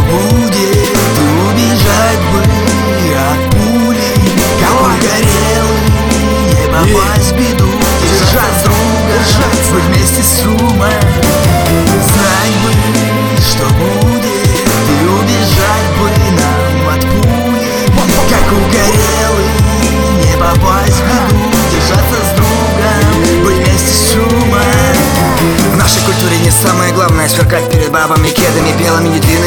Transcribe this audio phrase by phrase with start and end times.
[0.00, 0.88] будет
[1.48, 2.58] убежать бы
[3.18, 4.00] от пули
[4.60, 5.68] Кого горел
[6.54, 7.70] не попасть в беду.
[8.02, 10.90] Держать друга, держать вы вместе с ума
[12.06, 12.70] Знать бы,
[13.40, 14.46] что будет
[14.88, 17.68] И убежать бы нам от пули.
[18.30, 19.34] Как угорел
[20.22, 21.48] не попасть в беду.
[21.72, 24.68] Держаться с другом, быть вместе с ума
[25.72, 29.37] В нашей культуре не самое главное Сверкать перед бабами, кедами, белыми, недвижимыми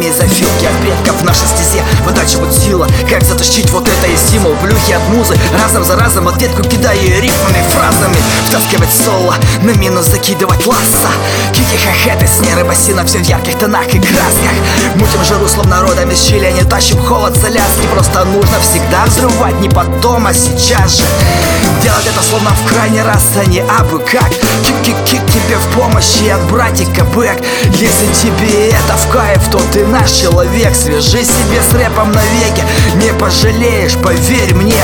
[0.00, 1.82] ритмами из зафилки От предков в нашей стезе.
[2.04, 5.36] Вытачивать сила Как затащить вот это из зиму Плюхи от музы.
[5.62, 8.16] Разом за разом Ответку кидая рифмами, фразами.
[8.48, 11.08] Втаскивать соло, на минус закидывать ласса.
[11.52, 14.56] Кики хахеты, снеры бассейна Все в ярких тонах и красках.
[14.96, 19.58] Мутим же руслом народом из Чили Не тащим холод с Аляски Просто нужно всегда взрывать
[19.60, 21.04] Не потом, а сейчас же.
[21.82, 24.30] Делать это словно в крайний раз, а не абы как.
[24.64, 25.19] Кик-кик-кик
[25.50, 27.42] тебе в помощи от братика Бэк.
[27.72, 30.74] Если тебе это в кайф, то ты наш человек.
[30.76, 34.80] Свяжи себе с рэпом навеки Не пожалеешь, поверь мне.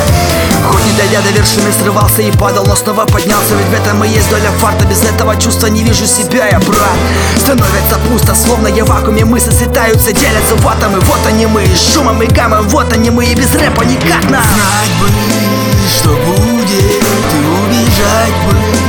[0.65, 4.09] Хоть не дойдя до вершины срывался и падал, но снова поднялся Ведь в этом и
[4.09, 6.99] есть доля фарта, без этого чувства не вижу себя я, брат.
[7.37, 11.77] Становится пусто, словно я в вакууме Мысли слетаются, делятся в атомы Вот они мы, и
[11.77, 15.09] шумом и гамом Вот они мы, и без рэпа никак нам Знать бы,
[15.89, 18.86] что будет И убежать бы